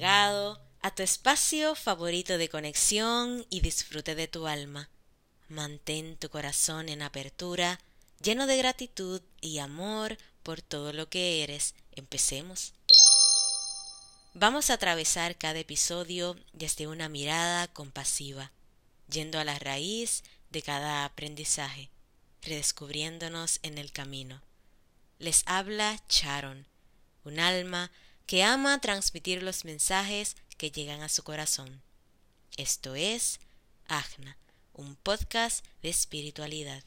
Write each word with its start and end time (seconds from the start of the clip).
llegado 0.00 0.58
a 0.80 0.94
tu 0.94 1.02
espacio 1.02 1.74
favorito 1.74 2.38
de 2.38 2.48
conexión 2.48 3.44
y 3.50 3.60
disfrute 3.60 4.14
de 4.14 4.28
tu 4.28 4.46
alma. 4.46 4.88
Mantén 5.50 6.16
tu 6.16 6.30
corazón 6.30 6.88
en 6.88 7.02
apertura, 7.02 7.78
lleno 8.22 8.46
de 8.46 8.56
gratitud 8.56 9.20
y 9.42 9.58
amor 9.58 10.16
por 10.42 10.62
todo 10.62 10.94
lo 10.94 11.10
que 11.10 11.42
eres. 11.42 11.74
Empecemos. 11.92 12.72
Vamos 14.32 14.70
a 14.70 14.74
atravesar 14.74 15.36
cada 15.36 15.58
episodio 15.58 16.34
desde 16.54 16.86
una 16.86 17.10
mirada 17.10 17.68
compasiva, 17.68 18.52
yendo 19.06 19.38
a 19.38 19.44
la 19.44 19.58
raíz 19.58 20.24
de 20.48 20.62
cada 20.62 21.04
aprendizaje, 21.04 21.90
redescubriéndonos 22.40 23.60
en 23.62 23.76
el 23.76 23.92
camino. 23.92 24.40
Les 25.18 25.42
habla 25.44 26.02
Charon, 26.08 26.66
un 27.24 27.38
alma 27.38 27.92
que 28.30 28.44
ama 28.44 28.80
transmitir 28.80 29.42
los 29.42 29.64
mensajes 29.64 30.36
que 30.56 30.70
llegan 30.70 31.02
a 31.02 31.08
su 31.08 31.24
corazón. 31.24 31.82
Esto 32.56 32.94
es 32.94 33.40
Agna, 33.88 34.36
un 34.72 34.94
podcast 34.94 35.66
de 35.82 35.88
espiritualidad. 35.88 36.84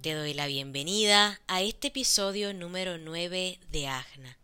Te 0.00 0.12
doy 0.12 0.34
la 0.34 0.48
bienvenida 0.48 1.40
a 1.46 1.62
este 1.62 1.86
episodio 1.86 2.52
número 2.52 2.98
9 2.98 3.60
de 3.70 3.86
Agna. 3.86 4.36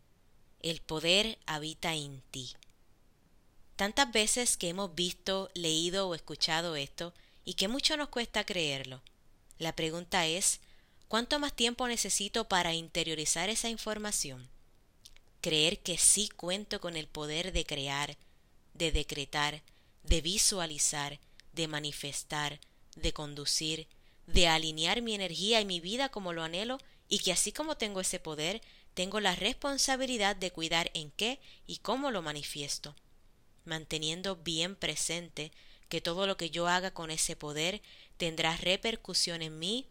El 0.61 0.81
poder 0.81 1.41
habita 1.45 1.97
en 1.97 2.23
ti. 2.31 2.55
Tantas 3.75 4.13
veces 4.13 4.57
que 4.57 4.69
hemos 4.69 4.95
visto, 4.95 5.51
leído 5.55 6.09
o 6.09 6.15
escuchado 6.15 6.77
esto 6.77 7.13
y 7.45 7.55
que 7.55 7.67
mucho 7.67 7.97
nos 7.97 8.11
cuesta 8.11 8.45
creerlo. 8.45 9.03
La 9.63 9.77
pregunta 9.77 10.27
es, 10.27 10.59
¿cuánto 11.07 11.39
más 11.39 11.55
tiempo 11.55 11.87
necesito 11.87 12.49
para 12.49 12.75
interiorizar 12.75 13.49
esa 13.49 13.69
información? 13.69 14.51
Creer 15.41 15.79
que 15.79 15.99
sí 15.99 16.29
cuento 16.29 16.81
con 16.81 16.97
el 16.97 17.07
poder 17.07 17.53
de 17.53 17.65
crear, 17.65 18.17
de 18.75 18.91
decretar, 18.91 19.63
de 20.03 20.21
visualizar, 20.21 21.21
de 21.53 21.69
manifestar, 21.69 22.59
de 22.97 23.13
conducir, 23.13 23.87
de 24.27 24.49
alinear 24.49 25.01
mi 25.01 25.15
energía 25.15 25.61
y 25.61 25.65
mi 25.65 25.79
vida 25.79 26.09
como 26.09 26.33
lo 26.33 26.43
anhelo 26.43 26.79
y 27.09 27.21
que 27.21 27.31
así 27.31 27.53
como 27.53 27.77
tengo 27.77 28.01
ese 28.01 28.19
poder, 28.19 28.63
tengo 28.95 29.21
la 29.21 29.37
responsabilidad 29.37 30.35
de 30.35 30.51
cuidar 30.51 30.91
en 30.93 31.13
qué 31.13 31.39
y 31.69 31.77
cómo 31.77 32.11
lo 32.11 32.21
manifiesto, 32.21 32.97
manteniendo 33.65 34.35
bien 34.35 34.75
presente 34.75 35.53
que 35.89 36.01
todo 36.01 36.27
lo 36.27 36.37
que 36.37 36.51
yo 36.51 36.67
haga 36.69 36.91
con 36.93 37.13
ese 37.13 37.37
poder 37.37 37.81
tendrá 38.17 38.57
repercusión 38.57 39.43
en 39.43 39.59
mí 39.59 39.87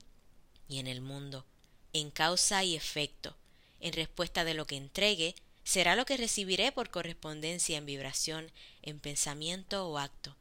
y 0.68 0.80
en 0.80 0.88
el 0.88 1.02
mundo, 1.02 1.46
en 1.94 2.12
causa 2.12 2.64
y 2.64 2.76
efecto. 2.76 3.36
En 3.80 3.94
respuesta 3.94 4.44
de 4.44 4.54
lo 4.54 4.66
que 4.66 4.78
entregue, 4.78 5.36
será 5.64 5.96
lo 5.96 6.06
que 6.06 6.18
recibiré 6.18 6.72
por 6.72 6.90
correspondencia 6.90 7.78
en 7.78 7.86
vibración, 7.86 8.52
en 8.82 9.00
pensamiento 9.00 9.88
o 9.88 9.98
acto. 9.98 10.36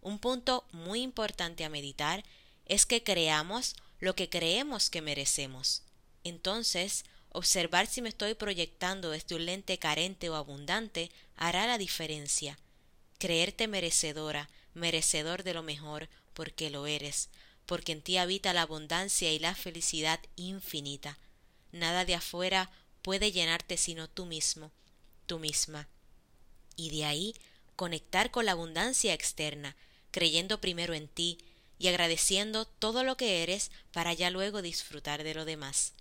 Un 0.00 0.18
punto 0.18 0.64
muy 0.72 1.02
importante 1.02 1.64
a 1.64 1.68
meditar 1.68 2.24
es 2.66 2.86
que 2.86 3.02
creamos 3.02 3.74
lo 3.98 4.14
que 4.14 4.28
creemos 4.28 4.90
que 4.90 5.02
merecemos. 5.02 5.82
Entonces, 6.22 7.04
observar 7.30 7.86
si 7.86 8.02
me 8.02 8.08
estoy 8.08 8.34
proyectando 8.34 9.10
desde 9.10 9.34
un 9.34 9.46
lente 9.46 9.78
carente 9.78 10.28
o 10.30 10.36
abundante 10.36 11.10
hará 11.36 11.66
la 11.66 11.78
diferencia. 11.78 12.58
Creerte 13.18 13.68
merecedora, 13.68 14.48
merecedor 14.74 15.42
de 15.42 15.54
lo 15.54 15.62
mejor, 15.62 16.08
porque 16.36 16.68
lo 16.68 16.86
eres, 16.86 17.30
porque 17.64 17.92
en 17.92 18.02
ti 18.02 18.18
habita 18.18 18.52
la 18.52 18.60
abundancia 18.60 19.32
y 19.32 19.38
la 19.38 19.54
felicidad 19.54 20.20
infinita. 20.36 21.18
Nada 21.72 22.04
de 22.04 22.14
afuera 22.14 22.70
puede 23.00 23.32
llenarte 23.32 23.78
sino 23.78 24.06
tú 24.06 24.26
mismo, 24.26 24.70
tú 25.24 25.38
misma. 25.38 25.88
Y 26.76 26.90
de 26.90 27.06
ahí 27.06 27.34
conectar 27.74 28.30
con 28.30 28.44
la 28.44 28.52
abundancia 28.52 29.14
externa, 29.14 29.76
creyendo 30.10 30.60
primero 30.60 30.92
en 30.92 31.08
ti 31.08 31.38
y 31.78 31.88
agradeciendo 31.88 32.66
todo 32.66 33.02
lo 33.02 33.16
que 33.16 33.42
eres 33.42 33.70
para 33.90 34.12
ya 34.12 34.28
luego 34.28 34.60
disfrutar 34.60 35.24
de 35.24 35.32
lo 35.32 35.46
demás. 35.46 35.94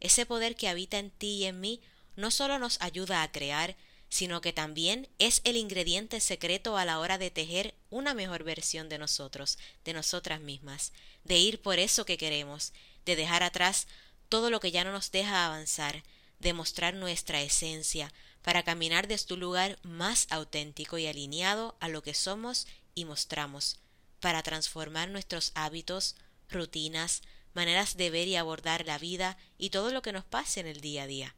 Ese 0.00 0.26
poder 0.26 0.56
que 0.56 0.68
habita 0.68 0.98
en 0.98 1.10
ti 1.10 1.36
y 1.36 1.44
en 1.44 1.60
mí 1.60 1.80
no 2.16 2.32
solo 2.32 2.58
nos 2.58 2.80
ayuda 2.80 3.22
a 3.22 3.30
crear, 3.30 3.76
sino 4.08 4.40
que 4.40 4.52
también 4.52 5.08
es 5.18 5.40
el 5.44 5.56
ingrediente 5.56 6.20
secreto 6.20 6.76
a 6.76 6.84
la 6.84 6.98
hora 6.98 7.18
de 7.18 7.30
tejer 7.30 7.74
una 7.90 8.14
mejor 8.14 8.42
versión 8.42 8.88
de 8.88 8.98
nosotros, 8.98 9.58
de 9.84 9.92
nosotras 9.92 10.40
mismas, 10.40 10.92
de 11.24 11.38
ir 11.38 11.60
por 11.60 11.78
eso 11.78 12.06
que 12.06 12.16
queremos, 12.16 12.72
de 13.04 13.16
dejar 13.16 13.42
atrás 13.42 13.86
todo 14.28 14.50
lo 14.50 14.60
que 14.60 14.70
ya 14.70 14.84
no 14.84 14.92
nos 14.92 15.10
deja 15.10 15.44
avanzar, 15.46 16.04
de 16.38 16.52
mostrar 16.52 16.94
nuestra 16.94 17.42
esencia, 17.42 18.12
para 18.42 18.62
caminar 18.62 19.08
desde 19.08 19.34
un 19.34 19.40
lugar 19.40 19.78
más 19.82 20.26
auténtico 20.30 20.96
y 20.96 21.06
alineado 21.06 21.76
a 21.80 21.88
lo 21.88 22.02
que 22.02 22.14
somos 22.14 22.66
y 22.94 23.04
mostramos, 23.04 23.80
para 24.20 24.42
transformar 24.42 25.10
nuestros 25.10 25.52
hábitos, 25.54 26.16
rutinas, 26.48 27.22
maneras 27.52 27.96
de 27.96 28.10
ver 28.10 28.28
y 28.28 28.36
abordar 28.36 28.86
la 28.86 28.98
vida 28.98 29.36
y 29.58 29.70
todo 29.70 29.90
lo 29.90 30.00
que 30.00 30.12
nos 30.12 30.24
pase 30.24 30.60
en 30.60 30.66
el 30.66 30.80
día 30.80 31.02
a 31.02 31.06
día 31.06 31.34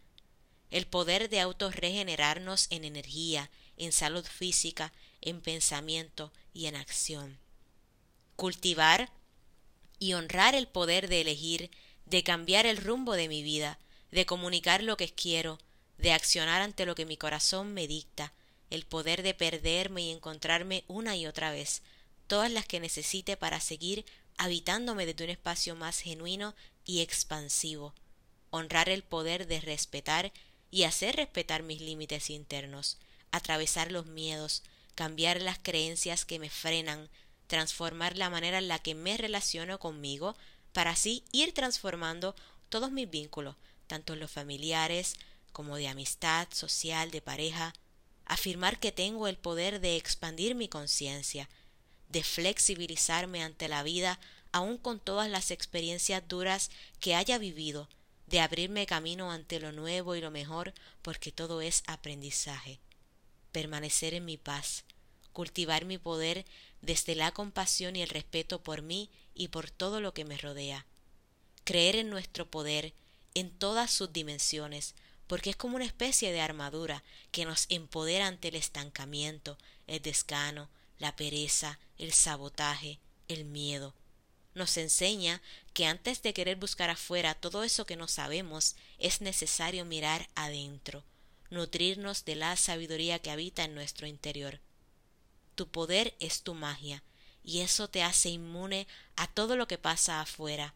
el 0.70 0.86
poder 0.86 1.28
de 1.28 1.40
autorregenerarnos 1.40 2.66
en 2.70 2.84
energía, 2.84 3.50
en 3.76 3.92
salud 3.92 4.24
física, 4.24 4.92
en 5.20 5.40
pensamiento 5.40 6.32
y 6.52 6.66
en 6.66 6.76
acción. 6.76 7.38
Cultivar 8.36 9.10
y 9.98 10.14
honrar 10.14 10.54
el 10.54 10.68
poder 10.68 11.08
de 11.08 11.20
elegir, 11.20 11.70
de 12.06 12.22
cambiar 12.22 12.66
el 12.66 12.76
rumbo 12.76 13.14
de 13.14 13.28
mi 13.28 13.42
vida, 13.42 13.78
de 14.10 14.26
comunicar 14.26 14.82
lo 14.82 14.96
que 14.96 15.08
quiero, 15.08 15.58
de 15.98 16.12
accionar 16.12 16.62
ante 16.62 16.86
lo 16.86 16.94
que 16.94 17.06
mi 17.06 17.16
corazón 17.16 17.74
me 17.74 17.86
dicta, 17.86 18.32
el 18.70 18.86
poder 18.86 19.22
de 19.22 19.34
perderme 19.34 20.02
y 20.02 20.10
encontrarme 20.10 20.84
una 20.88 21.16
y 21.16 21.26
otra 21.26 21.50
vez, 21.50 21.82
todas 22.26 22.50
las 22.50 22.64
que 22.64 22.80
necesite 22.80 23.36
para 23.36 23.60
seguir 23.60 24.04
habitándome 24.38 25.04
desde 25.04 25.24
un 25.24 25.30
espacio 25.30 25.74
más 25.74 26.00
genuino 26.00 26.54
y 26.84 27.00
expansivo, 27.00 27.92
honrar 28.50 28.88
el 28.88 29.02
poder 29.02 29.46
de 29.46 29.60
respetar 29.60 30.32
y 30.70 30.84
hacer 30.84 31.16
respetar 31.16 31.62
mis 31.62 31.80
límites 31.80 32.30
internos, 32.30 32.98
atravesar 33.32 33.92
los 33.92 34.06
miedos, 34.06 34.62
cambiar 34.94 35.40
las 35.40 35.58
creencias 35.58 36.24
que 36.24 36.38
me 36.38 36.50
frenan, 36.50 37.08
transformar 37.46 38.16
la 38.16 38.30
manera 38.30 38.58
en 38.58 38.68
la 38.68 38.78
que 38.78 38.94
me 38.94 39.16
relaciono 39.16 39.78
conmigo, 39.78 40.36
para 40.72 40.92
así 40.92 41.24
ir 41.32 41.52
transformando 41.52 42.36
todos 42.68 42.92
mis 42.92 43.10
vínculos, 43.10 43.56
tanto 43.86 44.14
los 44.14 44.30
familiares 44.30 45.16
como 45.52 45.76
de 45.76 45.88
amistad, 45.88 46.48
social, 46.52 47.10
de 47.10 47.20
pareja, 47.20 47.74
afirmar 48.24 48.78
que 48.78 48.92
tengo 48.92 49.26
el 49.26 49.36
poder 49.36 49.80
de 49.80 49.96
expandir 49.96 50.54
mi 50.54 50.68
conciencia, 50.68 51.48
de 52.08 52.22
flexibilizarme 52.22 53.42
ante 53.42 53.68
la 53.68 53.82
vida 53.82 54.20
aun 54.52 54.78
con 54.78 55.00
todas 55.00 55.28
las 55.28 55.50
experiencias 55.50 56.26
duras 56.26 56.70
que 57.00 57.14
haya 57.14 57.38
vivido, 57.38 57.88
de 58.30 58.38
abrirme 58.38 58.86
camino 58.86 59.32
ante 59.32 59.58
lo 59.58 59.72
nuevo 59.72 60.14
y 60.14 60.20
lo 60.20 60.30
mejor, 60.30 60.72
porque 61.02 61.32
todo 61.32 61.60
es 61.60 61.82
aprendizaje. 61.88 62.78
Permanecer 63.50 64.14
en 64.14 64.24
mi 64.24 64.36
paz, 64.36 64.84
cultivar 65.32 65.84
mi 65.84 65.98
poder 65.98 66.46
desde 66.80 67.16
la 67.16 67.32
compasión 67.32 67.96
y 67.96 68.02
el 68.02 68.08
respeto 68.08 68.62
por 68.62 68.82
mí 68.82 69.10
y 69.34 69.48
por 69.48 69.72
todo 69.72 70.00
lo 70.00 70.14
que 70.14 70.24
me 70.24 70.38
rodea. 70.38 70.86
Creer 71.64 71.96
en 71.96 72.08
nuestro 72.08 72.48
poder 72.48 72.94
en 73.34 73.50
todas 73.50 73.90
sus 73.90 74.12
dimensiones, 74.12 74.94
porque 75.26 75.50
es 75.50 75.56
como 75.56 75.76
una 75.76 75.84
especie 75.84 76.32
de 76.32 76.40
armadura 76.40 77.02
que 77.32 77.44
nos 77.44 77.66
empodera 77.68 78.28
ante 78.28 78.48
el 78.48 78.54
estancamiento, 78.54 79.58
el 79.88 80.02
desgano, 80.02 80.68
la 80.98 81.16
pereza, 81.16 81.80
el 81.98 82.12
sabotaje, 82.12 83.00
el 83.26 83.44
miedo, 83.44 83.94
nos 84.54 84.76
enseña 84.76 85.40
que 85.72 85.86
antes 85.86 86.22
de 86.22 86.34
querer 86.34 86.56
buscar 86.56 86.90
afuera 86.90 87.34
todo 87.34 87.62
eso 87.62 87.86
que 87.86 87.96
no 87.96 88.08
sabemos, 88.08 88.76
es 88.98 89.20
necesario 89.20 89.84
mirar 89.84 90.28
adentro, 90.34 91.04
nutrirnos 91.50 92.24
de 92.24 92.36
la 92.36 92.56
sabiduría 92.56 93.18
que 93.18 93.30
habita 93.30 93.64
en 93.64 93.74
nuestro 93.74 94.06
interior. 94.06 94.60
Tu 95.54 95.68
poder 95.68 96.14
es 96.20 96.42
tu 96.42 96.54
magia, 96.54 97.02
y 97.44 97.60
eso 97.60 97.88
te 97.88 98.02
hace 98.02 98.30
inmune 98.30 98.86
a 99.16 99.26
todo 99.26 99.56
lo 99.56 99.66
que 99.66 99.78
pasa 99.78 100.20
afuera. 100.20 100.74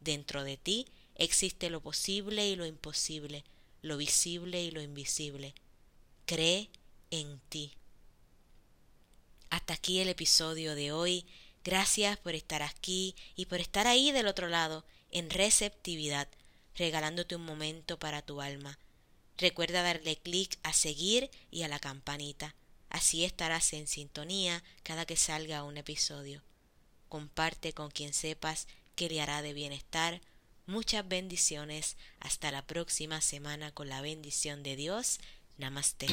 Dentro 0.00 0.44
de 0.44 0.56
ti 0.56 0.86
existe 1.14 1.70
lo 1.70 1.80
posible 1.80 2.48
y 2.48 2.56
lo 2.56 2.66
imposible, 2.66 3.44
lo 3.82 3.96
visible 3.96 4.62
y 4.62 4.70
lo 4.70 4.82
invisible. 4.82 5.54
Cree 6.26 6.70
en 7.10 7.40
ti. 7.48 7.72
Hasta 9.50 9.74
aquí 9.74 10.00
el 10.00 10.08
episodio 10.08 10.74
de 10.74 10.92
hoy 10.92 11.26
Gracias 11.64 12.18
por 12.18 12.34
estar 12.34 12.62
aquí 12.62 13.14
y 13.36 13.46
por 13.46 13.60
estar 13.60 13.86
ahí 13.86 14.12
del 14.12 14.26
otro 14.26 14.48
lado, 14.48 14.84
en 15.10 15.30
receptividad, 15.30 16.28
regalándote 16.74 17.36
un 17.36 17.44
momento 17.44 17.98
para 17.98 18.22
tu 18.22 18.40
alma. 18.40 18.78
Recuerda 19.38 19.82
darle 19.82 20.16
clic 20.16 20.58
a 20.62 20.72
seguir 20.72 21.30
y 21.50 21.62
a 21.62 21.68
la 21.68 21.78
campanita. 21.78 22.54
Así 22.88 23.24
estarás 23.24 23.72
en 23.72 23.86
sintonía 23.86 24.62
cada 24.82 25.06
que 25.06 25.16
salga 25.16 25.64
un 25.64 25.76
episodio. 25.76 26.42
Comparte 27.08 27.72
con 27.72 27.90
quien 27.90 28.12
sepas 28.12 28.66
que 28.94 29.08
le 29.08 29.20
hará 29.20 29.42
de 29.42 29.52
bienestar, 29.52 30.20
Muchas 30.66 31.06
bendiciones. 31.06 31.96
Hasta 32.20 32.52
la 32.52 32.62
próxima 32.62 33.20
semana 33.20 33.72
con 33.72 33.88
la 33.88 34.00
bendición 34.00 34.62
de 34.62 34.76
Dios. 34.76 35.18
Namaste. 35.58 36.06